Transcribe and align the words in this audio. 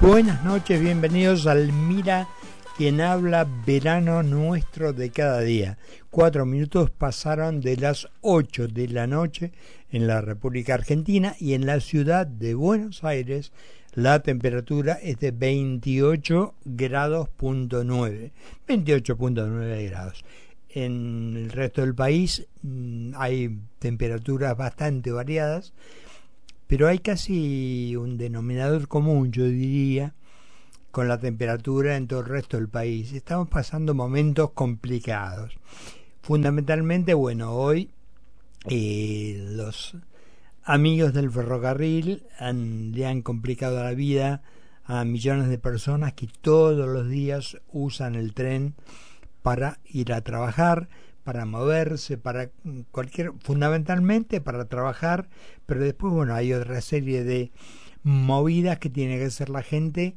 Buenas 0.00 0.44
noches, 0.44 0.80
bienvenidos 0.80 1.48
al 1.48 1.72
Mira 1.72 2.28
quien 2.76 3.00
habla 3.00 3.44
verano 3.66 4.22
nuestro 4.22 4.92
de 4.92 5.10
cada 5.10 5.40
día. 5.40 5.76
Cuatro 6.08 6.46
minutos 6.46 6.92
pasaron 6.92 7.60
de 7.60 7.76
las 7.76 8.08
ocho 8.20 8.68
de 8.68 8.86
la 8.86 9.08
noche 9.08 9.50
en 9.90 10.06
la 10.06 10.20
República 10.20 10.74
Argentina 10.74 11.34
y 11.40 11.54
en 11.54 11.66
la 11.66 11.80
ciudad 11.80 12.28
de 12.28 12.54
Buenos 12.54 13.02
Aires 13.02 13.50
la 13.94 14.20
temperatura 14.22 15.00
es 15.02 15.18
de 15.18 15.32
28 15.32 16.54
grados 16.64 17.28
punto 17.28 17.82
9, 17.82 18.30
28.9 18.68 19.90
grados. 19.90 20.24
En 20.68 21.34
el 21.36 21.50
resto 21.50 21.80
del 21.80 21.96
país 21.96 22.46
mm, 22.62 23.14
hay 23.16 23.58
temperaturas 23.80 24.56
bastante 24.56 25.10
variadas 25.10 25.72
pero 26.74 26.88
hay 26.88 26.98
casi 26.98 27.94
un 27.94 28.18
denominador 28.18 28.88
común, 28.88 29.30
yo 29.30 29.44
diría, 29.44 30.12
con 30.90 31.06
la 31.06 31.20
temperatura 31.20 31.96
en 31.96 32.08
todo 32.08 32.18
el 32.18 32.26
resto 32.26 32.56
del 32.56 32.68
país. 32.68 33.12
Estamos 33.12 33.48
pasando 33.48 33.94
momentos 33.94 34.50
complicados. 34.54 35.56
Fundamentalmente, 36.20 37.14
bueno, 37.14 37.52
hoy 37.52 37.90
eh, 38.68 39.50
los 39.52 39.96
amigos 40.64 41.12
del 41.12 41.30
ferrocarril 41.30 42.24
le 42.40 43.06
han 43.06 43.22
complicado 43.22 43.80
la 43.80 43.94
vida 43.94 44.42
a 44.84 45.04
millones 45.04 45.50
de 45.50 45.58
personas 45.58 46.14
que 46.14 46.26
todos 46.40 46.88
los 46.88 47.08
días 47.08 47.56
usan 47.70 48.16
el 48.16 48.34
tren 48.34 48.74
para 49.42 49.78
ir 49.84 50.12
a 50.12 50.22
trabajar, 50.22 50.88
para 51.24 51.46
moverse, 51.46 52.18
para 52.18 52.50
cualquier, 52.90 53.32
fundamentalmente 53.40 54.40
para 54.40 54.66
trabajar, 54.66 55.28
pero 55.66 55.80
después, 55.80 56.12
bueno, 56.12 56.34
hay 56.34 56.52
otra 56.52 56.80
serie 56.80 57.24
de 57.24 57.50
movidas 58.02 58.78
que 58.78 58.90
tiene 58.90 59.18
que 59.18 59.24
hacer 59.24 59.48
la 59.48 59.62
gente 59.62 60.14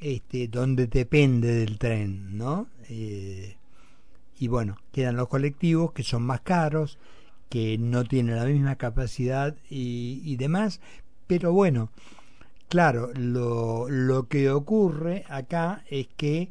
este, 0.00 0.48
donde 0.48 0.88
depende 0.88 1.54
del 1.54 1.78
tren, 1.78 2.36
¿no? 2.36 2.66
Eh, 2.88 3.56
y 4.38 4.48
bueno, 4.48 4.76
quedan 4.92 5.16
los 5.16 5.28
colectivos 5.28 5.92
que 5.92 6.02
son 6.02 6.22
más 6.22 6.40
caros, 6.40 6.98
que 7.48 7.78
no 7.78 8.04
tienen 8.04 8.36
la 8.36 8.44
misma 8.44 8.76
capacidad 8.76 9.56
y, 9.70 10.20
y 10.24 10.36
demás, 10.36 10.80
pero 11.26 11.52
bueno, 11.52 11.90
claro, 12.68 13.10
lo, 13.14 13.88
lo 13.88 14.28
que 14.28 14.50
ocurre 14.50 15.24
acá 15.28 15.84
es 15.88 16.08
que 16.16 16.50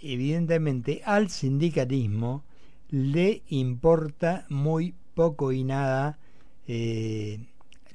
evidentemente 0.00 1.02
al 1.04 1.30
sindicalismo 1.30 2.42
le 2.90 3.42
importa 3.48 4.46
muy 4.48 4.94
poco 5.14 5.52
y 5.52 5.64
nada 5.64 6.18
eh, 6.66 7.40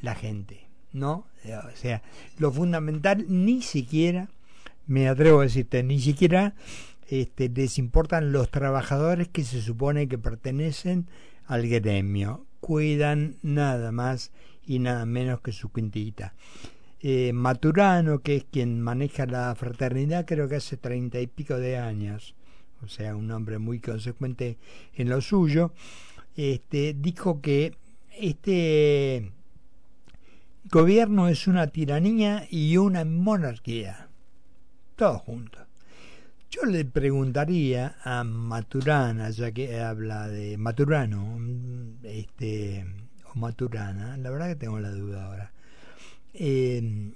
la 0.02 0.16
gente, 0.16 0.68
¿no? 0.92 1.28
O 1.46 1.76
sea, 1.76 2.02
lo 2.38 2.52
fundamental 2.52 3.26
ni 3.28 3.62
siquiera, 3.62 4.30
me 4.88 5.08
atrevo 5.08 5.40
a 5.40 5.44
decirte, 5.44 5.84
ni 5.84 6.00
siquiera 6.00 6.56
este, 7.10 7.50
les 7.50 7.78
importan 7.80 8.32
los 8.32 8.52
trabajadores 8.52 9.28
que 9.28 9.44
se 9.44 9.62
supone 9.62 10.08
que 10.08 10.18
pertenecen 10.18 11.08
al 11.46 11.68
gremio, 11.68 12.46
cuidan 12.60 13.38
nada 13.42 13.92
más 13.92 14.32
y 14.66 14.80
nada 14.80 15.06
menos 15.06 15.42
que 15.42 15.52
su 15.52 15.72
quintita. 15.72 16.36
Eh, 17.02 17.32
Maturano, 17.34 18.20
que 18.20 18.36
es 18.36 18.44
quien 18.44 18.82
maneja 18.82 19.26
la 19.26 19.56
fraternidad, 19.56 20.26
creo 20.26 20.48
que 20.48 20.58
hace 20.58 20.78
treinta 20.78 21.20
y 21.20 21.28
pico 21.28 21.58
de 21.58 21.78
años, 21.78 22.36
o 22.84 22.88
sea, 22.88 23.16
un 23.16 23.32
hombre 23.32 23.58
muy 23.60 23.80
consecuente 23.80 24.58
en 24.96 25.10
lo 25.10 25.22
suyo, 25.22 25.74
este, 26.36 26.96
dijo 26.98 27.42
que 27.42 27.76
este 28.18 29.32
gobierno 30.72 31.28
es 31.28 31.48
una 31.48 31.68
tiranía 31.68 32.48
y 32.50 32.78
una 32.78 33.06
monarquía, 33.06 34.08
todo 34.96 35.20
junto. 35.20 35.60
Yo 36.52 36.66
le 36.66 36.84
preguntaría 36.84 37.98
a 38.04 38.24
Maturana, 38.24 39.30
ya 39.30 39.52
que 39.52 39.80
habla 39.80 40.28
de 40.28 40.58
Maturano, 40.58 41.40
este, 42.04 42.86
o 43.32 43.38
Maturana, 43.38 44.18
la 44.18 44.32
verdad 44.32 44.48
que 44.48 44.56
tengo 44.56 44.80
la 44.80 44.90
duda 44.90 45.26
ahora. 45.26 45.52
Eh, 46.34 47.14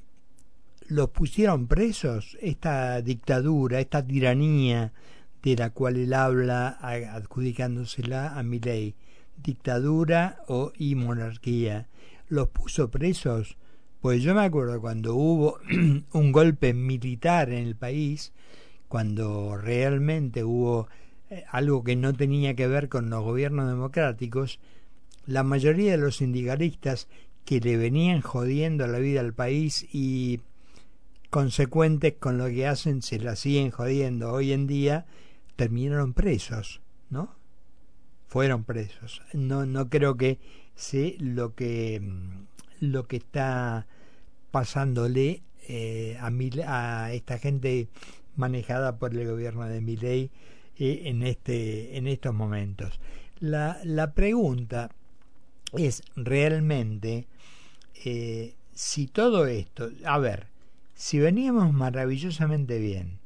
los 0.88 1.10
pusieron 1.10 1.68
presos, 1.68 2.38
esta 2.42 3.02
dictadura, 3.02 3.80
esta 3.80 4.06
tiranía 4.06 4.92
de 5.44 5.56
la 5.58 5.70
cual 5.70 5.98
él 5.98 6.14
habla 6.14 6.70
adjudicándosela 6.82 8.38
a 8.38 8.44
ley 8.44 8.96
dictadura 9.42 10.40
o 10.48 10.72
y 10.78 10.96
monarquía. 10.96 11.90
¿Los 12.30 12.50
puso 12.50 12.90
presos? 12.90 13.58
Pues 14.02 14.24
yo 14.24 14.34
me 14.34 14.44
acuerdo 14.44 14.80
cuando 14.82 15.16
hubo 15.16 15.60
un 16.14 16.32
golpe 16.32 16.74
militar 16.74 17.50
en 17.52 17.68
el 17.68 17.76
país, 17.76 18.32
cuando 18.88 19.58
realmente 19.58 20.44
hubo 20.44 20.88
eh, 21.30 21.44
algo 21.50 21.84
que 21.84 21.96
no 21.96 22.14
tenía 22.14 22.56
que 22.56 22.68
ver 22.68 22.90
con 22.90 23.10
los 23.10 23.24
gobiernos 23.24 23.68
democráticos, 23.68 24.60
la 25.26 25.44
mayoría 25.44 25.92
de 25.92 25.98
los 25.98 26.18
sindicalistas 26.18 27.08
que 27.46 27.60
le 27.60 27.78
venían 27.78 28.22
jodiendo 28.22 28.88
la 28.88 29.00
vida 29.00 29.20
al 29.20 29.34
país 29.34 29.88
y 29.92 30.42
consecuentes 31.30 32.14
con 32.20 32.38
lo 32.38 32.48
que 32.48 32.68
hacen 32.68 33.02
se 33.02 33.20
la 33.20 33.36
siguen 33.36 33.72
jodiendo 33.72 34.32
hoy 34.32 34.54
en 34.54 34.68
día, 34.68 35.06
terminaron 35.56 36.14
presos, 36.14 36.82
¿no? 37.10 37.36
Fueron 38.28 38.64
presos. 38.64 39.22
No, 39.34 39.66
no 39.66 39.90
creo 39.90 40.18
que 40.18 40.40
sé 40.76 41.16
lo 41.20 41.56
que 41.56 42.02
lo 42.80 43.08
que 43.08 43.18
está 43.18 43.88
pasándole 44.52 45.44
eh, 45.68 46.18
a, 46.20 46.32
a 46.68 47.14
esta 47.14 47.38
gente 47.38 47.88
manejada 48.36 48.98
por 48.98 49.16
el 49.16 49.28
gobierno 49.28 49.66
de 49.66 49.82
Milei 49.82 50.32
eh, 50.78 51.04
en 51.06 51.24
este 51.24 51.98
en 51.98 52.08
estos 52.08 52.34
momentos. 52.34 53.00
La, 53.40 53.80
la 53.84 54.14
pregunta 54.14 54.90
es 55.74 56.04
realmente 56.16 57.28
eh, 58.06 58.56
si 58.74 59.08
todo 59.08 59.46
esto, 59.46 59.90
a 60.06 60.18
ver, 60.18 60.48
si 60.94 61.20
veníamos 61.20 61.74
maravillosamente 61.74 62.80
bien 62.80 63.20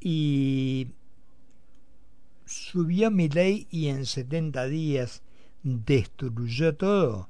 y 0.00 0.88
subió 2.50 3.10
mi 3.10 3.28
ley 3.28 3.66
y 3.70 3.88
en 3.88 4.06
70 4.06 4.66
días 4.66 5.22
destruyó 5.62 6.74
todo, 6.74 7.28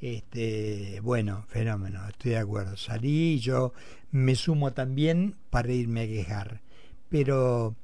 este, 0.00 1.00
bueno, 1.02 1.44
fenómeno, 1.48 2.06
estoy 2.08 2.32
de 2.32 2.38
acuerdo. 2.38 2.76
Salí 2.76 3.34
y 3.34 3.38
yo 3.40 3.72
me 4.10 4.34
sumo 4.34 4.72
también 4.72 5.36
para 5.50 5.72
irme 5.72 6.02
a 6.02 6.06
quejar. 6.06 6.60
Pero 7.08 7.74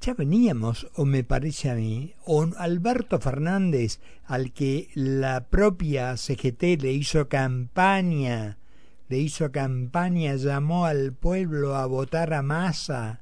ya 0.00 0.14
veníamos, 0.14 0.88
o 0.94 1.04
me 1.04 1.22
parece 1.22 1.70
a 1.70 1.74
mí, 1.74 2.14
o 2.24 2.48
Alberto 2.56 3.20
Fernández, 3.20 4.00
al 4.24 4.52
que 4.52 4.88
la 4.94 5.44
propia 5.44 6.16
CGT 6.16 6.80
le 6.80 6.92
hizo 6.92 7.28
campaña, 7.28 8.58
le 9.08 9.18
hizo 9.18 9.52
campaña, 9.52 10.34
llamó 10.36 10.86
al 10.86 11.12
pueblo 11.12 11.76
a 11.76 11.86
votar 11.86 12.32
a 12.32 12.42
masa, 12.42 13.20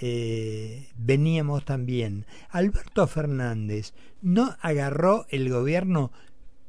eh, 0.00 0.88
veníamos 0.96 1.64
también. 1.64 2.24
Alberto 2.50 3.06
Fernández 3.06 3.94
no 4.22 4.56
agarró 4.60 5.26
el 5.30 5.50
gobierno 5.50 6.12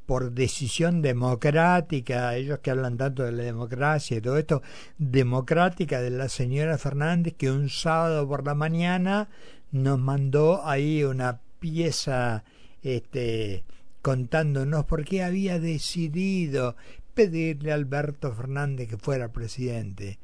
por 0.06 0.32
decisión 0.32 1.02
democrática, 1.02 2.34
ellos 2.34 2.58
que 2.58 2.72
hablan 2.72 2.96
tanto 2.96 3.22
de 3.22 3.30
la 3.30 3.44
democracia 3.44 4.16
y 4.16 4.20
todo 4.20 4.38
esto, 4.38 4.62
democrática 4.98 6.00
de 6.00 6.10
la 6.10 6.28
señora 6.28 6.78
Fernández, 6.78 7.34
que 7.34 7.52
un 7.52 7.68
sábado 7.68 8.26
por 8.26 8.44
la 8.44 8.56
mañana 8.56 9.28
nos 9.70 10.00
mandó 10.00 10.66
ahí 10.66 11.04
una 11.04 11.38
pieza 11.60 12.42
este, 12.82 13.62
contándonos 14.02 14.84
por 14.86 15.04
qué 15.04 15.22
había 15.22 15.60
decidido 15.60 16.74
pedirle 17.14 17.70
a 17.70 17.76
Alberto 17.76 18.32
Fernández 18.32 18.88
que 18.88 18.96
fuera 18.96 19.30
presidente. 19.30 20.18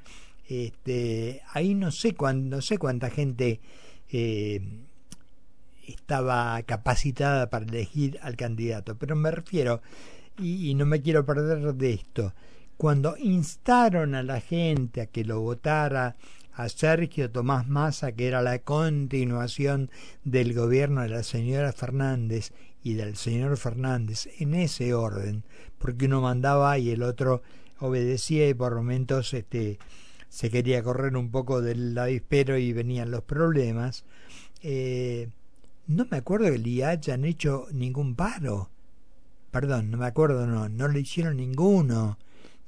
Este, 0.48 1.42
ahí 1.52 1.74
no 1.74 1.90
sé, 1.90 2.14
no 2.34 2.60
sé 2.60 2.78
cuánta 2.78 3.10
gente 3.10 3.60
eh, 4.10 4.60
estaba 5.86 6.62
capacitada 6.62 7.50
para 7.50 7.64
elegir 7.64 8.18
al 8.22 8.36
candidato, 8.36 8.96
pero 8.96 9.16
me 9.16 9.30
refiero, 9.30 9.82
y, 10.38 10.74
no 10.74 10.86
me 10.86 11.02
quiero 11.02 11.24
perder 11.24 11.74
de 11.74 11.92
esto, 11.92 12.34
cuando 12.76 13.16
instaron 13.16 14.14
a 14.14 14.22
la 14.22 14.40
gente 14.40 15.00
a 15.00 15.06
que 15.06 15.24
lo 15.24 15.40
votara 15.40 16.16
a 16.52 16.68
Sergio 16.68 17.30
Tomás 17.30 17.68
Massa, 17.68 18.12
que 18.12 18.26
era 18.26 18.42
la 18.42 18.58
continuación 18.58 19.90
del 20.24 20.54
gobierno 20.54 21.02
de 21.02 21.08
la 21.08 21.22
señora 21.22 21.72
Fernández 21.72 22.52
y 22.82 22.94
del 22.94 23.16
señor 23.16 23.56
Fernández, 23.56 24.28
en 24.38 24.54
ese 24.54 24.94
orden, 24.94 25.44
porque 25.78 26.06
uno 26.06 26.20
mandaba 26.20 26.78
y 26.78 26.90
el 26.90 27.02
otro 27.02 27.42
obedecía 27.78 28.48
y 28.48 28.54
por 28.54 28.74
momentos 28.74 29.34
este, 29.34 29.78
se 30.36 30.50
quería 30.50 30.82
correr 30.82 31.16
un 31.16 31.30
poco 31.30 31.62
del 31.62 31.96
avispero 31.96 32.58
y 32.58 32.74
venían 32.74 33.10
los 33.10 33.22
problemas. 33.22 34.04
Eh, 34.62 35.30
no 35.86 36.06
me 36.10 36.18
acuerdo 36.18 36.52
que 36.52 36.58
le 36.58 36.84
hayan 36.84 37.24
hecho 37.24 37.68
ningún 37.72 38.14
paro. 38.14 38.68
Perdón, 39.50 39.90
no 39.90 39.96
me 39.96 40.04
acuerdo, 40.04 40.46
no, 40.46 40.68
no 40.68 40.88
le 40.88 41.00
hicieron 41.00 41.38
ninguno. 41.38 42.18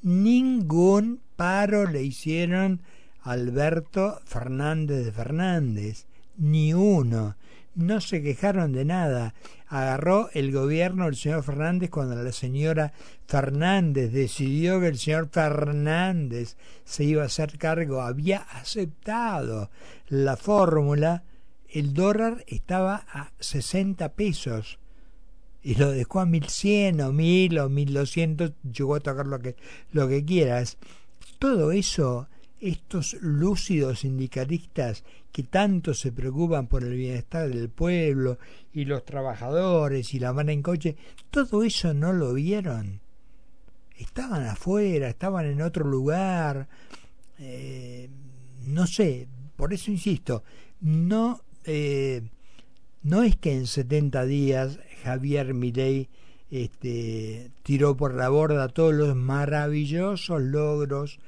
ningún 0.00 1.20
paro 1.37 1.85
le 1.85 2.03
hicieron 2.03 2.81
Alberto 3.20 4.19
Fernández 4.25 5.05
de 5.05 5.12
Fernández, 5.12 6.06
ni 6.38 6.73
uno. 6.73 7.37
No 7.78 8.00
se 8.00 8.22
quejaron 8.22 8.72
de 8.72 8.84
nada. 8.84 9.34
Agarró 9.69 10.30
el 10.32 10.50
gobierno 10.50 11.06
el 11.06 11.14
señor 11.14 11.44
Fernández 11.44 11.90
cuando 11.90 12.20
la 12.20 12.32
señora 12.32 12.92
Fernández 13.28 14.10
decidió 14.10 14.80
que 14.80 14.88
el 14.88 14.98
señor 14.98 15.28
Fernández 15.30 16.56
se 16.84 17.04
iba 17.04 17.22
a 17.22 17.26
hacer 17.26 17.56
cargo, 17.56 18.02
había 18.02 18.38
aceptado 18.38 19.70
la 20.08 20.36
fórmula, 20.36 21.22
el 21.69 21.94
dólar 21.94 22.44
estaba 22.48 23.06
a 23.12 23.30
60 23.38 24.08
pesos 24.14 24.80
y 25.62 25.76
lo 25.76 25.92
dejó 25.92 26.19
a 26.19 26.26
1100 26.26 27.00
o 27.00 27.12
1000 27.12 27.58
o 27.60 27.69
1200, 27.69 28.52
llegó 28.72 28.96
a 28.96 29.00
tocar 29.00 29.28
lo 29.28 29.38
que, 29.38 29.54
lo 29.92 30.08
que 30.08 30.25
quieras. 30.25 30.78
Todo 31.38 31.70
eso, 31.70 32.26
estos 32.60 33.14
lúcidos 33.20 34.00
sindicalistas 34.00 35.05
que 35.32 35.43
tanto 35.43 35.94
se 35.94 36.12
preocupan 36.12 36.66
por 36.66 36.84
el 36.84 36.94
bienestar 36.94 37.49
del 37.49 37.69
pueblo 37.69 38.38
y 38.72 38.84
los 38.84 39.05
trabajadores 39.05 40.14
y 40.14 40.19
la 40.19 40.32
van 40.32 40.49
en 40.49 40.62
coche, 40.62 40.96
todo 41.31 41.62
eso 41.62 41.94
no 41.94 42.12
lo 42.12 42.34
vieron. 42.34 43.00
Estaban 43.96 44.44
afuera, 44.46 45.08
estaban 45.08 45.46
en 45.46 45.62
otro 45.62 45.84
lugar, 45.84 46.69
eh, 47.38 48.08
no 48.66 48.87
sé, 48.87 49.28
por 49.56 49.72
eso 49.72 49.90
insisto, 49.90 50.43
no, 50.81 51.40
eh, 51.64 52.22
no 53.02 53.22
es 53.22 53.37
que 53.37 53.52
en 53.52 53.66
70 53.66 54.25
días 54.25 54.78
Javier 55.02 55.54
Milei 55.54 56.08
este, 56.50 57.50
tiró 57.62 57.96
por 57.96 58.14
la 58.14 58.28
borda 58.28 58.69
todos 58.69 58.94
los 58.94 59.14
maravillosos 59.14 60.40
logros 60.40 61.19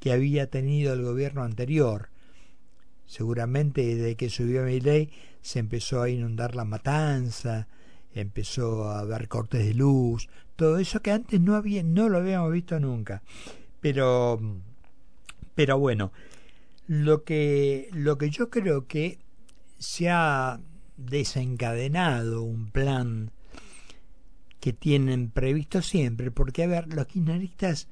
que 0.00 0.12
había 0.12 0.50
tenido 0.50 0.94
el 0.94 1.02
gobierno 1.02 1.44
anterior. 1.44 2.08
Seguramente 3.06 3.82
desde 3.94 4.16
que 4.16 4.30
subió 4.30 4.64
Milei 4.64 5.10
se 5.42 5.58
empezó 5.58 6.02
a 6.02 6.08
inundar 6.08 6.56
la 6.56 6.64
matanza, 6.64 7.68
empezó 8.14 8.88
a 8.88 9.00
haber 9.00 9.28
cortes 9.28 9.64
de 9.64 9.74
luz, 9.74 10.28
todo 10.56 10.78
eso 10.78 11.00
que 11.00 11.12
antes 11.12 11.40
no 11.40 11.54
había, 11.54 11.82
no 11.82 12.08
lo 12.08 12.18
habíamos 12.18 12.52
visto 12.52 12.80
nunca. 12.80 13.22
Pero, 13.80 14.40
pero 15.54 15.78
bueno, 15.78 16.12
lo 16.86 17.24
que, 17.24 17.88
lo 17.92 18.18
que 18.18 18.30
yo 18.30 18.50
creo 18.50 18.86
que 18.86 19.18
se 19.78 20.10
ha 20.10 20.60
desencadenado 20.96 22.42
un 22.42 22.70
plan 22.70 23.30
que 24.60 24.72
tienen 24.72 25.30
previsto 25.30 25.82
siempre, 25.82 26.30
porque 26.30 26.64
a 26.64 26.66
ver, 26.66 26.92
los 26.92 27.06
kirchneristas 27.06 27.88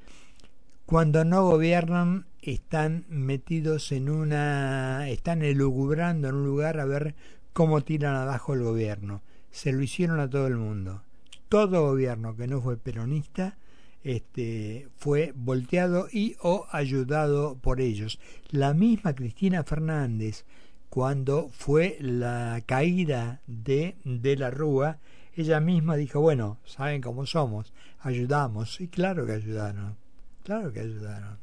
cuando 0.88 1.23
no 1.23 1.44
gobiernan 1.44 2.25
están 2.40 3.05
metidos 3.11 3.93
en 3.93 4.08
una, 4.08 5.06
están 5.11 5.43
elucubrando 5.43 6.31
en 6.31 6.37
un 6.37 6.46
lugar 6.46 6.81
a 6.81 6.87
ver 6.87 7.14
cómo 7.52 7.82
tiran 7.82 8.17
abajo 8.17 8.55
el 8.55 8.62
gobierno. 8.62 9.20
Se 9.50 9.70
lo 9.70 9.82
hicieron 9.82 10.19
a 10.19 10.31
todo 10.31 10.46
el 10.46 10.56
mundo. 10.56 11.02
Todo 11.50 11.82
gobierno 11.82 12.37
que 12.37 12.46
no 12.46 12.62
fue 12.62 12.79
peronista 12.79 13.58
este, 14.02 14.88
fue 14.96 15.35
volteado 15.37 16.08
y 16.11 16.37
o 16.40 16.67
ayudado 16.70 17.58
por 17.58 17.82
ellos. 17.82 18.19
La 18.49 18.73
misma 18.73 19.14
Cristina 19.14 19.64
Fernández, 19.64 20.46
cuando 20.88 21.50
fue 21.50 21.99
la 22.00 22.62
caída 22.64 23.43
de, 23.46 23.99
de 24.05 24.37
la 24.37 24.50
Rúa, 24.50 25.00
ella 25.35 25.61
misma 25.61 25.96
dijo, 25.96 26.23
bueno, 26.23 26.56
saben 26.64 27.02
cómo 27.02 27.26
somos, 27.26 27.75
ayudamos. 28.00 28.81
Y 28.81 28.88
claro 28.88 29.26
que 29.26 29.32
ayudaron, 29.32 29.99
claro 30.48 30.72
que 30.72 30.80
ayudaron. 30.80 31.36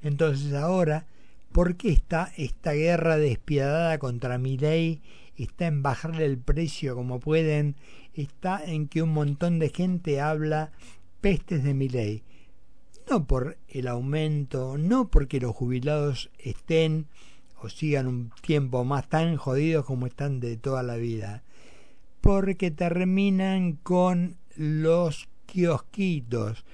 Entonces 0.00 0.54
ahora, 0.54 1.06
¿por 1.50 1.74
qué 1.74 1.90
está 1.90 2.32
esta 2.36 2.70
guerra 2.70 3.16
despiadada 3.16 3.98
contra 3.98 4.38
mi 4.38 4.56
ley? 4.56 5.02
Está 5.36 5.66
en 5.66 5.82
bajarle 5.82 6.24
el 6.24 6.38
precio 6.38 6.94
como 6.94 7.18
pueden, 7.18 7.74
está 8.14 8.64
en 8.64 8.86
que 8.86 9.02
un 9.02 9.08
montón 9.08 9.58
de 9.58 9.70
gente 9.70 10.20
habla 10.20 10.70
pestes 11.20 11.64
de 11.64 11.74
mi 11.74 11.88
ley. 11.88 12.22
No 13.10 13.26
por 13.26 13.58
el 13.68 13.88
aumento, 13.88 14.78
no 14.78 15.08
porque 15.08 15.40
los 15.40 15.56
jubilados 15.56 16.30
estén 16.38 17.06
o 17.60 17.68
sigan 17.68 18.06
un 18.06 18.30
tiempo 18.40 18.84
más 18.84 19.08
tan 19.08 19.36
jodidos 19.36 19.84
como 19.84 20.06
están 20.06 20.38
de 20.38 20.56
toda 20.58 20.84
la 20.84 20.94
vida, 20.94 21.42
porque 22.20 22.70
terminan 22.70 23.72
con 23.72 24.36
los 24.54 25.28
kiosquitos, 25.46 26.64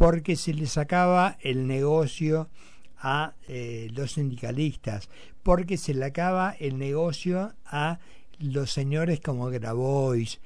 porque 0.00 0.34
se 0.34 0.54
les 0.54 0.78
acaba 0.78 1.36
el 1.42 1.66
negocio 1.66 2.48
a 2.96 3.34
eh, 3.48 3.90
los 3.92 4.12
sindicalistas, 4.12 5.10
porque 5.42 5.76
se 5.76 5.92
le 5.92 6.06
acaba 6.06 6.56
el 6.58 6.78
negocio 6.78 7.52
a 7.66 7.98
los 8.38 8.72
señores 8.72 9.20
como 9.20 9.50
Grabois, 9.50 10.40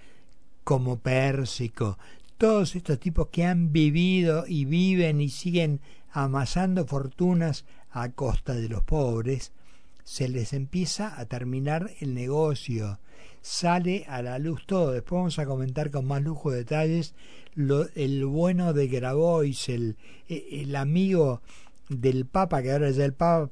como 0.65 0.99
Pérsico, 0.99 2.01
todos 2.37 2.75
estos 2.75 2.99
tipos 2.99 3.29
que 3.29 3.45
han 3.45 3.73
vivido 3.73 4.45
y 4.49 4.65
viven 4.65 5.21
y 5.21 5.29
siguen 5.29 5.81
amasando 6.11 6.85
fortunas 6.85 7.65
a 7.93 8.09
costa 8.09 8.55
de 8.55 8.69
los 8.69 8.83
pobres, 8.83 9.53
se 10.03 10.29
les 10.29 10.53
empieza 10.53 11.17
a 11.17 11.27
terminar 11.27 11.93
el 12.01 12.13
negocio, 12.15 12.99
sale 13.45 14.07
a 14.09 14.23
la 14.23 14.39
luz 14.39 14.65
todo. 14.67 14.93
Después 14.93 15.19
vamos 15.19 15.39
a 15.39 15.45
comentar 15.45 15.91
con 15.91 16.07
más 16.07 16.23
lujo 16.23 16.51
de 16.51 16.59
detalles 16.59 17.15
lo, 17.55 17.87
el 17.95 18.25
bueno 18.25 18.73
de 18.73 18.89
Grabois, 18.89 19.69
el, 19.69 19.97
e, 20.31 20.63
el 20.63 20.75
amigo 20.75 21.43
del 21.91 22.25
Papa, 22.25 22.63
que 22.63 22.73
ahora 22.73 22.91
ya 22.91 23.05
el 23.05 23.13
Papa 23.13 23.51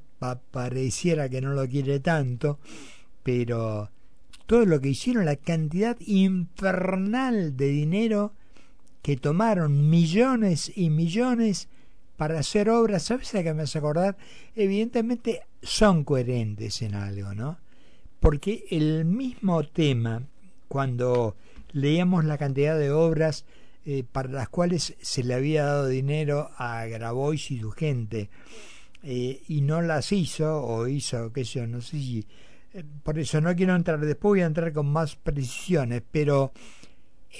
pareciera 0.49 1.29
que 1.29 1.41
no 1.41 1.53
lo 1.53 1.69
quiere 1.69 1.99
tanto, 1.99 2.57
pero 3.21 3.91
todo 4.47 4.65
lo 4.65 4.81
que 4.81 4.89
hicieron, 4.89 5.25
la 5.25 5.35
cantidad 5.35 5.95
infernal 5.99 7.55
de 7.55 7.67
dinero 7.67 8.33
que 9.03 9.15
tomaron 9.15 9.91
millones 9.91 10.71
y 10.75 10.89
millones 10.89 11.67
para 12.17 12.39
hacer 12.39 12.67
obras, 12.67 13.03
¿sabes 13.03 13.35
a 13.35 13.43
qué 13.43 13.53
me 13.53 13.63
hace 13.63 13.77
acordar? 13.77 14.17
Evidentemente 14.55 15.41
son 15.61 16.03
coherentes 16.03 16.81
en 16.81 16.95
algo, 16.95 17.35
¿no? 17.35 17.59
Porque 18.23 18.63
el 18.69 19.03
mismo 19.03 19.63
tema, 19.63 20.23
cuando 20.69 21.35
leíamos 21.73 22.23
la 22.23 22.37
cantidad 22.37 22.79
de 22.79 22.89
obras 22.89 23.43
eh, 23.85 24.05
para 24.09 24.29
las 24.29 24.47
cuales 24.47 24.95
se 25.01 25.25
le 25.25 25.33
había 25.33 25.65
dado 25.65 25.87
dinero 25.89 26.49
a 26.55 26.85
Grabois 26.85 27.51
y 27.51 27.59
su 27.59 27.71
gente, 27.71 28.29
eh, 29.03 29.41
y 29.49 29.59
no 29.59 29.81
las 29.81 30.13
hizo, 30.13 30.63
o 30.63 30.87
hizo, 30.87 31.33
qué 31.33 31.43
sé 31.43 31.59
yo, 31.59 31.67
no 31.67 31.81
sé 31.81 31.97
si... 31.97 32.25
Eh, 32.73 32.85
por 33.03 33.19
eso 33.19 33.41
no 33.41 33.53
quiero 33.57 33.75
entrar, 33.75 33.99
después 33.99 34.29
voy 34.29 34.41
a 34.41 34.45
entrar 34.45 34.71
con 34.71 34.87
más 34.87 35.17
precisiones, 35.17 36.01
pero 36.09 36.53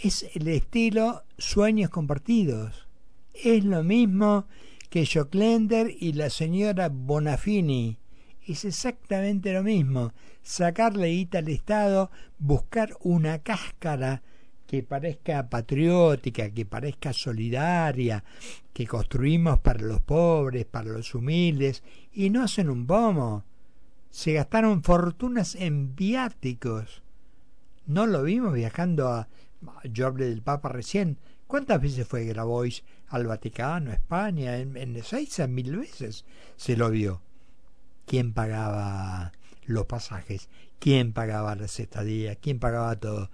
es 0.03 0.29
el 0.35 0.49
estilo 0.49 1.23
sueños 1.37 1.91
compartidos. 1.91 2.89
Es 3.33 3.63
lo 3.63 3.85
mismo 3.85 4.47
que 4.89 5.05
Joclender 5.05 5.89
y 5.97 6.11
la 6.11 6.29
señora 6.29 6.89
Bonafini. 6.89 7.99
Es 8.45 8.65
exactamente 8.65 9.53
lo 9.53 9.63
mismo. 9.63 10.11
Sacarle 10.41 11.07
guita 11.07 11.39
al 11.39 11.47
Estado, 11.47 12.11
buscar 12.39 12.95
una 13.01 13.39
cáscara 13.39 14.21
que 14.67 14.83
parezca 14.83 15.49
patriótica, 15.49 16.49
que 16.49 16.65
parezca 16.65 17.13
solidaria, 17.13 18.23
que 18.73 18.87
construimos 18.87 19.59
para 19.59 19.81
los 19.81 20.01
pobres, 20.01 20.65
para 20.65 20.89
los 20.89 21.13
humildes, 21.15 21.83
y 22.11 22.29
no 22.29 22.43
hacen 22.43 22.69
un 22.69 22.85
pomo. 22.85 23.45
Se 24.09 24.33
gastaron 24.33 24.83
fortunas 24.83 25.55
en 25.55 25.95
viáticos. 25.95 27.01
No 27.85 28.07
lo 28.07 28.23
vimos 28.23 28.53
viajando 28.53 29.07
a... 29.07 29.27
Yo 29.85 30.07
hablé 30.07 30.25
del 30.25 30.41
Papa 30.41 30.69
recién. 30.69 31.17
¿Cuántas 31.47 31.81
veces 31.81 32.07
fue 32.07 32.25
Grabois 32.25 32.83
al 33.07 33.27
Vaticano, 33.27 33.91
España, 33.91 34.57
en, 34.57 34.75
en 34.75 34.95
Ezeiza 34.95 35.47
mil 35.47 35.77
veces 35.77 36.25
se 36.55 36.75
lo 36.75 36.89
vio. 36.89 37.21
¿Quién 38.05 38.33
pagaba 38.33 39.31
los 39.65 39.85
pasajes? 39.85 40.49
¿Quién 40.79 41.13
pagaba 41.13 41.55
las 41.55 41.79
estadías? 41.79 42.37
¿Quién 42.41 42.59
pagaba 42.59 42.95
todo? 42.97 43.29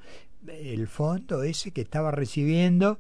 El 0.48 0.88
fondo 0.88 1.44
ese 1.44 1.72
que 1.72 1.82
estaba 1.82 2.12
recibiendo 2.12 3.00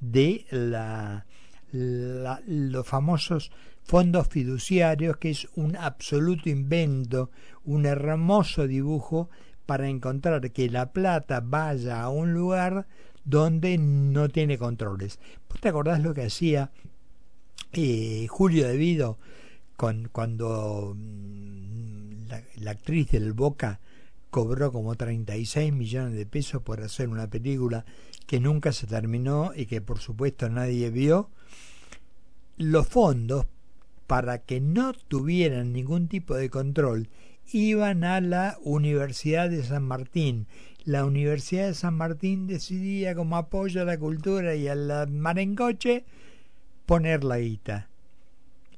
de 0.00 0.46
la, 0.50 1.26
los 1.72 2.86
famosos 2.86 3.50
fondos 3.82 4.28
fiduciarios, 4.28 5.16
que 5.16 5.30
es 5.30 5.48
un 5.54 5.76
absoluto 5.76 6.48
invento, 6.48 7.30
un 7.64 7.86
hermoso 7.86 8.66
dibujo 8.66 9.30
para 9.66 9.88
encontrar 9.88 10.50
que 10.50 10.70
la 10.70 10.92
plata 10.92 11.40
vaya 11.40 12.02
a 12.02 12.08
un 12.08 12.32
lugar 12.32 12.86
donde 13.24 13.76
no 13.78 14.28
tiene 14.28 14.56
controles. 14.56 15.18
¿Vos 15.48 15.60
te 15.60 15.68
acordás 15.68 16.00
lo 16.00 16.14
que 16.14 16.24
hacía 16.24 16.70
eh, 17.72 18.26
Julio 18.28 18.66
De 18.66 18.76
Vido 18.76 19.18
con, 19.78 20.08
cuando 20.10 20.96
mm, 20.96 22.26
la, 22.56 22.70
actriz 22.72 23.12
del 23.12 23.32
Boca 23.32 23.78
cobró 24.28 24.72
como 24.72 24.96
36 24.96 25.72
millones 25.72 26.14
de 26.14 26.26
pesos 26.26 26.62
por 26.62 26.82
hacer 26.82 27.08
una 27.08 27.30
película 27.30 27.84
que 28.26 28.40
nunca 28.40 28.72
se 28.72 28.88
terminó 28.88 29.52
y 29.54 29.66
que 29.66 29.80
por 29.80 30.00
supuesto 30.00 30.48
nadie 30.48 30.90
vio? 30.90 31.30
los 32.56 32.88
fondos, 32.88 33.46
para 34.08 34.38
que 34.38 34.60
no 34.60 34.94
tuvieran 34.94 35.72
ningún 35.72 36.08
tipo 36.08 36.34
de 36.34 36.50
control, 36.50 37.08
iban 37.52 38.02
a 38.02 38.20
la 38.20 38.58
Universidad 38.64 39.48
de 39.48 39.62
San 39.62 39.84
Martín. 39.84 40.48
La 40.84 41.04
Universidad 41.04 41.68
de 41.68 41.74
San 41.74 41.94
Martín 41.94 42.48
decidía 42.48 43.14
como 43.14 43.36
apoyo 43.36 43.82
a 43.82 43.84
la 43.84 43.96
cultura 43.96 44.56
y 44.56 44.66
al 44.66 45.08
marencoche 45.08 46.04
poner 46.84 47.22
la 47.22 47.38
guita. 47.38 47.87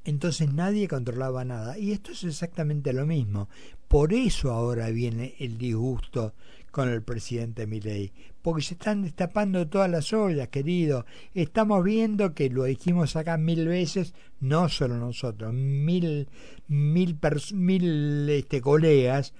Entonces 0.03 0.51
nadie 0.53 0.87
controlaba 0.87 1.45
nada. 1.45 1.77
Y 1.77 1.91
esto 1.91 2.11
es 2.11 2.23
exactamente 2.23 2.93
lo 2.93 3.05
mismo. 3.05 3.49
Por 3.87 4.13
eso 4.13 4.51
ahora 4.51 4.89
viene 4.89 5.35
el 5.39 5.57
disgusto 5.57 6.33
con 6.71 6.87
el 6.87 7.03
presidente 7.03 7.67
Milei, 7.67 8.13
porque 8.41 8.63
se 8.63 8.75
están 8.75 9.01
destapando 9.01 9.67
todas 9.67 9.91
las 9.91 10.13
ollas, 10.13 10.47
querido. 10.47 11.05
Estamos 11.33 11.83
viendo 11.83 12.33
que 12.33 12.49
lo 12.49 12.63
dijimos 12.63 13.15
acá 13.15 13.37
mil 13.37 13.67
veces, 13.67 14.13
no 14.39 14.69
solo 14.69 14.95
nosotros, 14.97 15.53
mil, 15.53 16.29
mil, 16.69 17.19
mil 17.53 18.29
este, 18.29 18.61
colegas, 18.61 19.33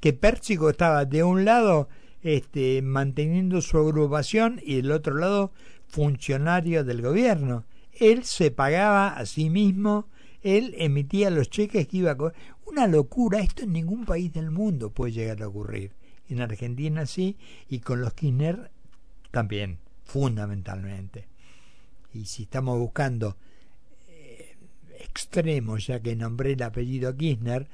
que 0.00 0.12
Pérsico 0.12 0.70
estaba 0.70 1.04
de 1.04 1.22
un 1.22 1.44
lado 1.44 1.88
este, 2.22 2.82
manteniendo 2.82 3.60
su 3.60 3.78
agrupación 3.78 4.60
y 4.64 4.76
del 4.76 4.90
otro 4.90 5.16
lado 5.16 5.52
funcionario 5.86 6.82
del 6.82 7.02
gobierno. 7.02 7.64
Él 7.98 8.24
se 8.24 8.50
pagaba 8.50 9.08
a 9.08 9.26
sí 9.26 9.50
mismo, 9.50 10.08
él 10.42 10.74
emitía 10.78 11.30
los 11.30 11.50
cheques 11.50 11.86
que 11.86 11.98
iba 11.98 12.12
a... 12.12 12.32
Una 12.64 12.86
locura, 12.86 13.40
esto 13.40 13.64
en 13.64 13.72
ningún 13.72 14.04
país 14.04 14.32
del 14.32 14.50
mundo 14.50 14.90
puede 14.90 15.12
llegar 15.12 15.42
a 15.42 15.48
ocurrir 15.48 15.92
en 16.28 16.40
Argentina 16.40 17.06
sí, 17.06 17.36
y 17.68 17.80
con 17.80 18.00
los 18.00 18.14
Kirchner 18.14 18.70
también, 19.30 19.78
fundamentalmente. 20.04 21.28
Y 22.12 22.26
si 22.26 22.44
estamos 22.44 22.78
buscando 22.78 23.36
eh, 24.08 24.56
extremos, 25.00 25.86
ya 25.86 26.00
que 26.00 26.16
nombré 26.16 26.52
el 26.52 26.62
apellido 26.62 27.16
Kirchner, 27.16 27.68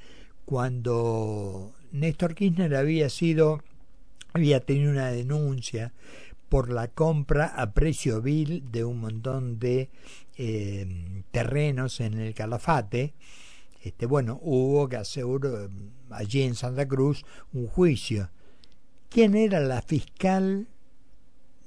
cuando 0.45 1.73
Néstor 1.91 2.35
Kirchner 2.35 2.75
había 2.75 3.09
sido, 3.09 3.63
había 4.33 4.59
tenido 4.61 4.91
una 4.91 5.09
denuncia 5.11 5.93
por 6.49 6.71
la 6.71 6.87
compra 6.87 7.45
a 7.45 7.73
precio 7.73 8.21
vil 8.21 8.69
de 8.71 8.83
un 8.83 8.99
montón 8.99 9.59
de 9.59 9.89
eh, 10.37 11.23
terrenos 11.31 11.99
en 11.99 12.19
el 12.19 12.33
Calafate, 12.33 13.13
este, 13.83 14.05
bueno, 14.05 14.39
hubo 14.41 14.89
que 14.89 14.97
hacer 14.97 15.25
allí 16.09 16.41
en 16.41 16.55
Santa 16.55 16.87
Cruz 16.87 17.23
un 17.53 17.67
juicio. 17.67 18.29
Quién 19.09 19.35
era 19.35 19.59
la 19.59 19.81
fiscal 19.81 20.67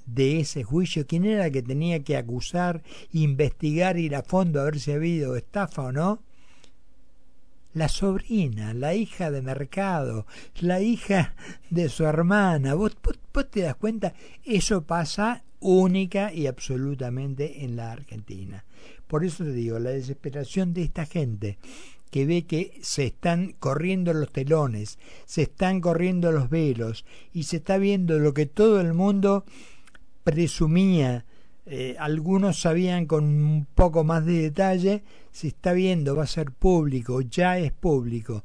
de 0.06 0.40
ese 0.40 0.62
juicio, 0.62 1.06
quién 1.06 1.24
era 1.24 1.50
que 1.50 1.62
tenía 1.62 2.02
que 2.04 2.16
acusar, 2.16 2.82
investigar, 3.12 3.98
ir 3.98 4.14
a 4.14 4.22
fondo 4.22 4.60
a 4.60 4.64
ver 4.64 4.78
si 4.78 4.92
ha 4.92 4.96
habido 4.96 5.36
estafa 5.36 5.82
o 5.82 5.92
no. 5.92 6.22
La 7.74 7.88
sobrina, 7.88 8.74
la 8.74 8.94
hija 8.94 9.30
de 9.30 9.42
mercado, 9.42 10.26
la 10.60 10.80
hija 10.80 11.34
de 11.70 11.88
su 11.88 12.04
hermana. 12.04 12.74
¿Vos, 12.74 12.96
vos 13.32 13.50
te 13.50 13.62
das 13.62 13.76
cuenta? 13.76 14.14
Eso 14.44 14.82
pasa 14.82 15.44
única 15.60 16.32
y 16.32 16.46
absolutamente 16.46 17.64
en 17.64 17.76
la 17.76 17.92
Argentina. 17.92 18.64
Por 19.06 19.24
eso 19.24 19.44
te 19.44 19.52
digo, 19.52 19.78
la 19.78 19.90
desesperación 19.90 20.74
de 20.74 20.82
esta 20.82 21.06
gente 21.06 21.58
que 22.10 22.26
ve 22.26 22.44
que 22.44 22.78
se 22.82 23.06
están 23.06 23.54
corriendo 23.58 24.12
los 24.12 24.30
telones, 24.30 24.98
se 25.24 25.42
están 25.42 25.80
corriendo 25.80 26.30
los 26.30 26.50
velos 26.50 27.06
y 27.32 27.44
se 27.44 27.56
está 27.56 27.78
viendo 27.78 28.18
lo 28.18 28.34
que 28.34 28.44
todo 28.44 28.82
el 28.82 28.92
mundo 28.92 29.46
presumía, 30.22 31.24
eh, 31.64 31.96
algunos 31.98 32.60
sabían 32.60 33.06
con 33.06 33.24
un 33.24 33.66
poco 33.74 34.04
más 34.04 34.26
de 34.26 34.42
detalle, 34.42 35.04
se 35.32 35.48
está 35.48 35.72
viendo, 35.72 36.14
va 36.14 36.24
a 36.24 36.28
ser 36.28 36.52
público, 36.52 37.20
ya 37.22 37.58
es 37.58 37.72
público, 37.72 38.44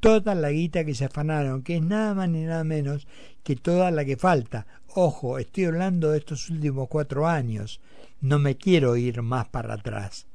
toda 0.00 0.34
la 0.34 0.50
guita 0.50 0.84
que 0.84 0.94
se 0.94 1.06
afanaron, 1.06 1.62
que 1.62 1.76
es 1.76 1.82
nada 1.82 2.14
más 2.14 2.28
ni 2.28 2.44
nada 2.44 2.62
menos 2.62 3.08
que 3.42 3.56
toda 3.56 3.90
la 3.90 4.04
que 4.04 4.16
falta. 4.16 4.66
Ojo, 4.94 5.38
estoy 5.38 5.64
hablando 5.64 6.12
de 6.12 6.18
estos 6.18 6.48
últimos 6.50 6.88
cuatro 6.88 7.26
años, 7.26 7.80
no 8.20 8.38
me 8.38 8.56
quiero 8.56 8.96
ir 8.96 9.22
más 9.22 9.48
para 9.48 9.74
atrás, 9.74 10.26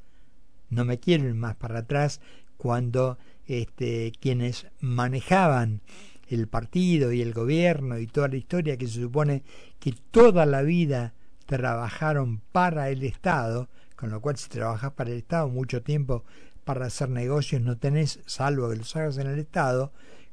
no 0.68 0.84
me 0.84 0.98
quiero 0.98 1.26
ir 1.26 1.34
más 1.34 1.56
para 1.56 1.80
atrás 1.80 2.20
cuando 2.56 3.18
este, 3.46 4.12
quienes 4.20 4.66
manejaban 4.80 5.80
el 6.28 6.48
partido 6.48 7.12
y 7.12 7.20
el 7.20 7.32
gobierno 7.32 7.98
y 7.98 8.06
toda 8.06 8.28
la 8.28 8.36
historia 8.36 8.76
que 8.76 8.86
se 8.86 9.00
supone 9.00 9.42
que 9.78 9.92
toda 10.10 10.46
la 10.46 10.62
vida 10.62 11.14
trabajaron 11.46 12.40
para 12.52 12.88
el 12.88 13.02
Estado, 13.02 13.68
con 14.02 14.10
lo 14.10 14.20
cual 14.20 14.36
si 14.36 14.48
trabajas 14.48 14.94
para 14.94 15.10
el 15.10 15.18
Estado 15.18 15.46
mucho 15.46 15.80
tiempo 15.80 16.24
para 16.64 16.86
hacer 16.86 17.08
negocios 17.08 17.62
no 17.62 17.78
tenés, 17.78 18.18
salvo 18.26 18.68
que 18.68 18.74
los 18.74 18.96
hagas 18.96 19.16
en 19.18 19.28
el 19.28 19.38
Estado, 19.38 19.92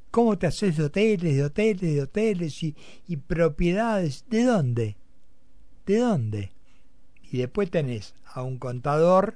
¿cómo 0.09 0.39
te 0.39 0.47
haces 0.47 0.75
de 0.75 0.85
hoteles, 0.85 1.35
de 1.35 1.43
hoteles, 1.43 1.93
de 1.93 2.01
hoteles 2.01 2.63
y, 2.63 3.17
propiedades? 3.27 4.25
¿De 4.27 4.43
dónde? 4.43 4.95
¿De 5.85 5.99
dónde? 5.99 6.51
Y 7.31 7.38
después 7.38 7.69
tenés 7.69 8.15
a 8.25 8.41
un 8.41 8.57
contador 8.57 9.35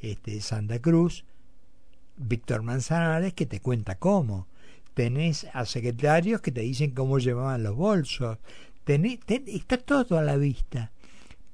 este, 0.00 0.34
de 0.34 0.40
Santa 0.40 0.78
Cruz 0.78 1.24
Víctor 2.16 2.62
Manzanares 2.62 3.34
que 3.34 3.46
te 3.46 3.58
cuenta 3.58 3.96
cómo. 3.96 4.46
Tenés 4.94 5.48
a 5.52 5.64
secretarios 5.66 6.40
que 6.42 6.52
te 6.52 6.60
dicen 6.60 6.92
cómo 6.92 7.18
llevaban 7.18 7.64
los 7.64 7.74
bolsos. 7.74 8.38
Tenés, 8.84 9.18
está 9.26 9.78
todo 9.78 10.16
a 10.16 10.22
la 10.22 10.36
vista. 10.36 10.92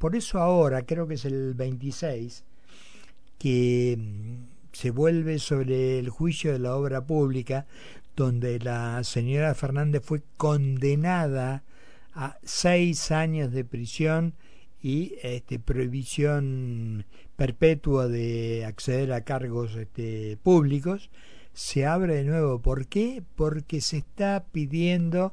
Por 0.04 0.16
eso 0.16 0.38
ahora, 0.38 0.82
creo 0.82 1.08
que 1.08 1.14
es 1.14 1.24
el 1.24 1.54
26, 1.54 2.44
que 3.38 3.96
mm, 3.98 4.34
se 4.70 4.90
vuelve 4.90 5.38
sobre 5.38 5.98
el 5.98 6.10
juicio 6.10 6.52
de 6.52 6.58
la 6.58 6.76
obra 6.76 7.06
pública, 7.06 7.64
donde 8.14 8.58
la 8.58 9.02
señora 9.02 9.54
Fernández 9.54 10.02
fue 10.04 10.20
condenada 10.36 11.64
a 12.12 12.36
seis 12.42 13.12
años 13.12 13.50
de 13.50 13.64
prisión 13.64 14.34
y 14.82 15.14
este, 15.22 15.58
prohibición 15.58 17.06
perpetua 17.36 18.06
de 18.06 18.66
acceder 18.66 19.10
a 19.10 19.22
cargos 19.22 19.74
este, 19.74 20.36
públicos, 20.42 21.08
se 21.54 21.86
abre 21.86 22.16
de 22.16 22.24
nuevo. 22.24 22.60
¿Por 22.60 22.88
qué? 22.88 23.22
Porque 23.36 23.80
se 23.80 23.96
está 23.96 24.44
pidiendo 24.52 25.32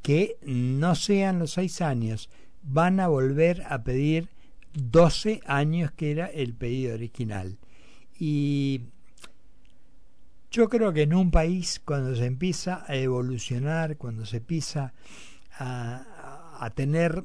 que 0.00 0.38
no 0.46 0.94
sean 0.94 1.38
los 1.38 1.50
seis 1.50 1.82
años, 1.82 2.30
van 2.68 3.00
a 3.00 3.08
volver 3.08 3.62
a 3.68 3.82
pedir 3.82 4.28
12 4.74 5.40
años 5.46 5.90
que 5.92 6.10
era 6.10 6.26
el 6.26 6.54
pedido 6.54 6.94
original. 6.94 7.58
Y 8.18 8.82
yo 10.50 10.68
creo 10.68 10.92
que 10.92 11.02
en 11.02 11.14
un 11.14 11.30
país 11.30 11.80
cuando 11.84 12.14
se 12.14 12.26
empieza 12.26 12.84
a 12.86 12.96
evolucionar, 12.96 13.96
cuando 13.96 14.26
se 14.26 14.38
empieza 14.38 14.92
a, 15.58 16.56
a 16.60 16.70
tener 16.70 17.24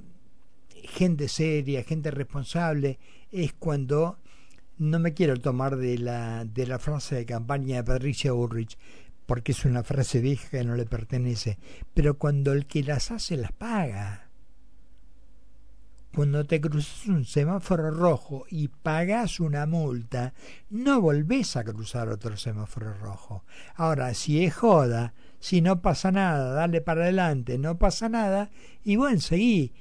gente 0.84 1.28
seria, 1.28 1.84
gente 1.84 2.12
responsable, 2.12 3.00
es 3.32 3.54
cuando 3.54 4.18
no 4.78 5.00
me 5.00 5.14
quiero 5.14 5.38
tomar 5.38 5.78
de 5.78 5.98
la, 5.98 6.46
de 6.46 6.66
la 6.66 6.80
frase 6.80 7.16
de 7.16 7.26
campaña 7.26 7.78
de 7.78 7.84
Patricia 7.84 8.34
Ulrich, 8.34 8.78
porque 9.26 9.52
es 9.52 9.64
una 9.66 9.84
frase 9.84 10.20
vieja 10.20 10.50
que 10.50 10.64
no 10.64 10.76
le 10.76 10.86
pertenece, 10.86 11.58
pero 11.94 12.18
cuando 12.18 12.52
el 12.52 12.66
que 12.66 12.84
las 12.84 13.12
hace 13.12 13.38
las 13.38 13.52
paga. 13.52 14.31
Cuando 16.14 16.46
te 16.46 16.60
cruzas 16.60 17.08
un 17.08 17.26
semáforo 17.26 17.90
rojo 17.92 18.46
y 18.50 18.68
pagas 18.68 19.40
una 19.40 19.66
multa, 19.66 20.34
no 20.70 21.00
volvés 21.00 21.56
a 21.56 21.64
cruzar 21.64 22.10
otro 22.10 22.36
semáforo 22.36 22.94
rojo. 22.96 23.46
Ahora, 23.76 24.14
si 24.14 24.44
es 24.44 24.54
joda, 24.54 25.14
si 25.40 25.62
no 25.62 25.82
pasa 25.82 26.12
nada, 26.12 26.54
dale 26.54 26.82
para 26.82 27.04
adelante, 27.04 27.58
no 27.58 27.78
pasa 27.78 28.10
nada, 28.10 28.50
y 28.84 28.98
bueno, 28.98 29.22
seguí 29.22 29.72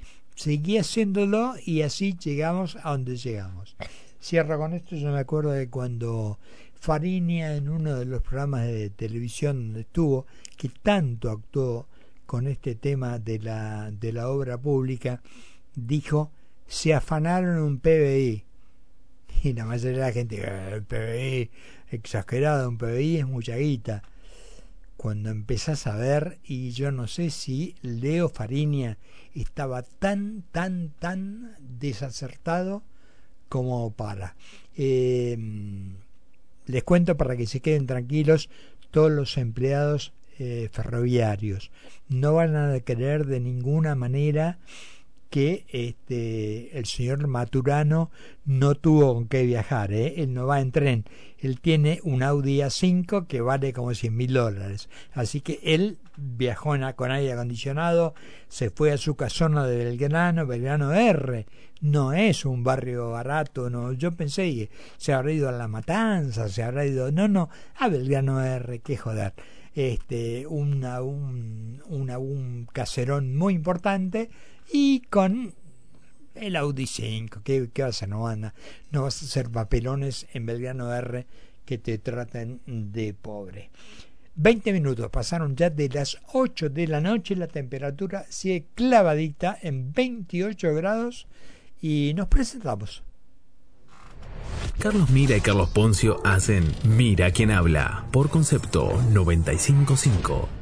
seguí 0.41 0.79
haciéndolo 0.79 1.55
y 1.67 1.83
así 1.83 2.17
llegamos 2.17 2.79
a 2.83 2.93
donde 2.93 3.17
llegamos. 3.17 3.77
Cierro 4.23 4.59
con 4.59 4.73
esto, 4.73 4.97
yo 4.97 5.13
me 5.13 5.19
acuerdo 5.19 5.51
de 5.51 5.69
cuando 5.69 6.39
Farinia 6.75 7.57
en 7.57 7.69
uno 7.69 7.99
de 7.99 8.07
los 8.07 8.23
programas 8.23 8.67
de 8.67 8.89
televisión 8.89 9.67
donde 9.67 9.81
estuvo, 9.81 10.27
que 10.57 10.71
tanto 10.71 11.31
actuó 11.31 11.89
con 12.25 12.47
este 12.47 12.75
tema 12.75 13.19
de 13.19 13.39
la, 13.39 13.91
de 13.91 14.13
la 14.15 14.31
obra 14.31 14.57
pública, 14.57 15.21
dijo, 15.75 16.31
se 16.67 16.95
afanaron 16.95 17.59
un 17.59 17.79
PBI. 17.79 18.45
Y 19.43 19.53
la 19.55 19.65
mayoría 19.65 19.99
de 19.99 20.07
la 20.07 20.13
gente, 20.13 20.37
el 20.37 20.75
eh, 20.75 21.51
PBI, 21.51 21.51
exagerado, 21.97 22.69
un 22.69 22.79
PBI 22.79 23.19
es 23.19 23.27
mucha 23.27 23.57
guita. 23.57 24.03
Cuando 24.97 25.31
empezás 25.31 25.87
a 25.87 25.97
ver, 25.97 26.39
y 26.45 26.73
yo 26.73 26.93
no 26.93 27.07
sé 27.07 27.31
si 27.31 27.75
Leo 27.81 28.29
Farinia 28.29 28.99
estaba 29.35 29.83
tan, 29.83 30.45
tan, 30.53 30.91
tan 30.99 31.57
desacertado 31.59 32.83
como 33.49 33.91
para. 33.93 34.37
Em, 34.77 35.95
les 36.67 36.85
cuento 36.85 37.17
para 37.17 37.37
que 37.37 37.47
se 37.47 37.61
queden 37.61 37.87
tranquilos 37.87 38.51
todos 38.91 39.11
los 39.11 39.39
empleados 39.39 40.13
eh, 40.39 40.69
ferroviarios. 40.73 41.71
No 42.09 42.35
van 42.35 42.57
a 42.57 42.79
creer 42.81 43.27
de 43.27 43.41
ninguna 43.41 43.95
manera 43.95 44.59
que 45.31 45.65
este, 45.69 46.77
el 46.77 46.87
señor 46.87 47.27
Maturano 47.29 48.11
no 48.45 48.75
tuvo 48.75 49.15
con 49.15 49.29
qué 49.29 49.45
viajar, 49.45 49.93
¿eh? 49.93 50.15
él 50.19 50.35
no 50.35 50.47
va 50.47 50.61
en 50.61 50.73
tren, 50.73 51.05
él 51.39 51.61
tiene 51.61 52.01
un 52.03 52.25
Audi 52.25 52.59
A5 52.59 53.29
que 53.29 53.41
vale 53.41 53.73
como 53.73 53.95
100 53.95 54.17
mil 54.17 54.33
dólares, 54.33 54.89
así 55.13 55.41
que 55.41 55.61
él 55.63 55.99
viajó 56.17 56.75
con 56.97 57.13
aire 57.13 57.33
acondicionado, 57.33 58.15
se 58.49 58.71
fue 58.71 58.93
a 58.93 58.99
su 58.99 59.15
casona 59.15 59.67
de 59.67 59.85
Belgrano, 59.85 60.47
Belgrano 60.47 60.93
R, 60.93 61.47
no 61.81 62.13
es 62.13 62.45
un 62.45 62.65
barrio 62.65 63.11
barato, 63.11 63.71
no, 63.71 63.93
yo 63.93 64.13
pensé 64.13 64.69
se 64.97 65.13
habrá 65.13 65.33
ido 65.33 65.49
a 65.49 65.53
La 65.53 65.69
Matanza, 65.69 66.49
se 66.49 66.63
habrá 66.65 66.85
ido, 66.85 67.13
no, 67.13 67.29
no, 67.29 67.49
a 67.77 67.89
Belgrano 67.89 68.43
R, 68.45 68.81
qué 68.81 68.97
joder. 68.97 69.33
Este, 69.73 70.49
una, 70.49 71.01
un, 71.01 71.81
una, 71.87 72.19
un 72.19 72.67
caserón 72.73 73.37
muy 73.37 73.55
importante 73.55 74.29
y 74.73 75.01
con 75.11 75.55
el 76.35 76.57
Audi 76.57 76.87
5. 76.87 77.41
¿Qué, 77.45 77.69
vas 77.79 78.03
a? 78.03 78.07
No, 78.07 78.35
no 78.37 79.03
vas 79.03 79.23
a 79.23 79.27
hacer 79.27 79.51
papelones 79.51 80.27
en 80.33 80.47
Belgrano 80.47 80.93
R 80.93 81.27
que 81.65 81.79
te 81.79 81.99
traten 81.99 82.61
de 82.67 83.15
pobre. 83.15 83.71
20 84.37 84.73
minutos 84.73 85.11
pasaron 85.11 85.57
ya 85.57 85.71
de 85.71 85.89
las 85.89 86.19
8 86.33 86.71
de 86.71 86.87
la 86.87 87.01
noche, 87.01 87.37
la 87.37 87.49
temperatura 87.49 88.25
sigue 88.29 88.67
clavadita 88.75 89.59
en 89.61 89.93
28 89.93 90.75
grados 90.75 91.27
y 91.81 92.13
nos 92.15 92.29
presentamos. 92.29 93.03
Carlos 94.79 95.11
Mira 95.11 95.37
y 95.37 95.41
Carlos 95.43 95.69
Poncio 95.71 96.23
hacen 96.25 96.65
Mira 96.85 97.33
quien 97.33 97.51
habla 97.51 98.07
por 98.13 98.31
concepto 98.31 99.03
955. 99.11 100.60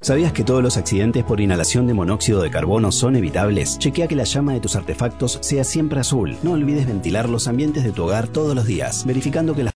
¿Sabías 0.00 0.32
que 0.32 0.44
todos 0.44 0.62
los 0.62 0.76
accidentes 0.76 1.24
por 1.24 1.40
inhalación 1.40 1.88
de 1.88 1.92
monóxido 1.92 2.40
de 2.40 2.52
carbono 2.52 2.92
son 2.92 3.16
evitables? 3.16 3.80
Chequea 3.80 4.06
que 4.06 4.14
la 4.14 4.22
llama 4.22 4.52
de 4.52 4.60
tus 4.60 4.76
artefactos 4.76 5.40
sea 5.42 5.64
siempre 5.64 5.98
azul. 5.98 6.36
No 6.44 6.52
olvides 6.52 6.86
ventilar 6.86 7.28
los 7.28 7.48
ambientes 7.48 7.82
de 7.82 7.90
tu 7.90 8.04
hogar 8.04 8.28
todos 8.28 8.54
los 8.54 8.64
días, 8.64 9.04
verificando 9.04 9.56
que 9.56 9.64
las 9.64 9.66